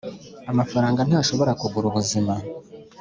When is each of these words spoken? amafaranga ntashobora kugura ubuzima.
amafaranga 0.51 0.99
ntashobora 1.07 1.51
kugura 1.61 1.85
ubuzima. 1.87 2.33